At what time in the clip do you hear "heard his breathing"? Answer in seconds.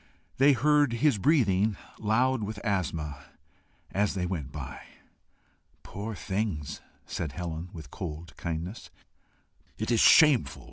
0.53-1.77